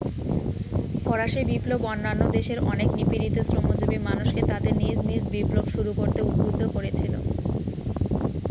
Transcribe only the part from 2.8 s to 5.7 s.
নিপীড়িত শ্রমজীবী মানুষকে তাদের নিজ নিজ বিপ্লব